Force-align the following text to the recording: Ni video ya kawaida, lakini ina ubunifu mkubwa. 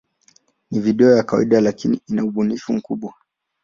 Ni 0.71 0.79
video 0.79 1.15
ya 1.17 1.23
kawaida, 1.23 1.61
lakini 1.61 2.01
ina 2.07 2.23
ubunifu 2.25 2.73
mkubwa. 2.73 3.13